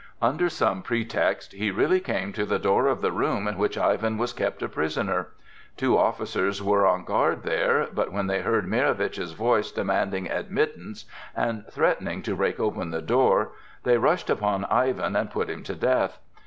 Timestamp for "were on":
6.63-7.03